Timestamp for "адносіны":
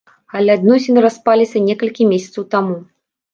0.59-1.03